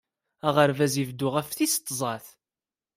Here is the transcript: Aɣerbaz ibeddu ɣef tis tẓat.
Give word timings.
Aɣerbaz 0.47 0.93
ibeddu 1.01 1.27
ɣef 1.35 1.47
tis 1.57 1.75
tẓat. 1.77 2.27